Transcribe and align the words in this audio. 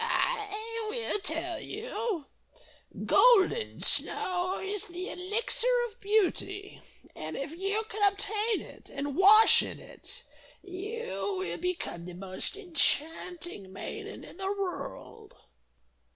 "I 0.03 0.87
will 0.89 1.19
tell 1.19 1.59
you! 1.59 2.25
Golden 3.05 3.81
Snow 3.81 4.57
is 4.59 4.85
the 4.87 5.11
Elixir 5.11 5.67
of 5.87 6.01
Beauty, 6.01 6.81
and 7.15 7.37
if 7.37 7.51
you 7.51 7.83
can 7.87 8.11
obtain 8.11 8.61
it, 8.61 8.89
and 8.91 9.15
wash 9.15 9.61
in 9.61 9.79
it, 9.79 10.23
you 10.63 11.35
will 11.37 11.57
become 11.59 12.05
the 12.05 12.15
most 12.15 12.57
enchanting 12.57 13.71
maiden 13.71 14.23
in 14.23 14.37
the 14.37 14.51
world." 14.51 15.35